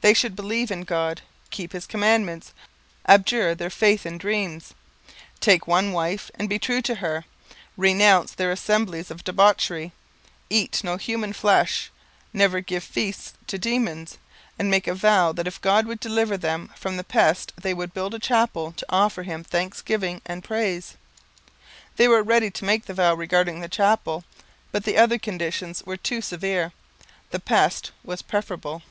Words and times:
They 0.00 0.14
should 0.14 0.34
believe 0.34 0.72
in 0.72 0.80
God; 0.82 1.20
keep 1.50 1.70
His 1.74 1.86
commandments; 1.86 2.52
abjure 3.06 3.54
their 3.54 3.70
faith 3.70 4.04
in 4.04 4.18
dreams; 4.18 4.74
take 5.38 5.68
one 5.68 5.92
wife 5.92 6.28
and 6.34 6.48
be 6.48 6.58
true 6.58 6.82
to 6.82 6.96
her; 6.96 7.24
renounce 7.76 8.32
their 8.32 8.50
assemblies 8.50 9.12
of 9.12 9.22
debauchery; 9.22 9.92
eat 10.50 10.82
no 10.82 10.96
human 10.96 11.32
flesh; 11.32 11.92
never 12.32 12.58
give 12.60 12.82
feasts 12.82 13.34
to 13.46 13.58
demons; 13.58 14.18
and 14.58 14.72
make 14.72 14.88
a 14.88 14.92
vow 14.96 15.30
that 15.30 15.46
if 15.46 15.60
God 15.60 15.86
would 15.86 16.00
deliver 16.00 16.36
them 16.36 16.72
from 16.74 16.96
the 16.96 17.04
pest 17.04 17.52
they 17.56 17.72
would 17.72 17.94
build 17.94 18.12
a 18.12 18.18
chapel 18.18 18.72
to 18.72 18.86
offer 18.88 19.22
Him 19.22 19.44
thanksgiving 19.44 20.20
and 20.26 20.42
praise. 20.42 20.96
They 21.94 22.08
were 22.08 22.24
ready 22.24 22.50
to 22.50 22.64
make 22.64 22.86
the 22.86 22.94
vow 22.94 23.14
regarding 23.14 23.60
the 23.60 23.68
chapel, 23.68 24.24
but 24.72 24.82
the 24.82 24.96
other 24.98 25.16
conditions 25.16 25.84
were 25.86 25.96
too 25.96 26.20
severe 26.20 26.72
the 27.30 27.38
pest 27.38 27.92
was 28.02 28.20
preferable. 28.20 28.82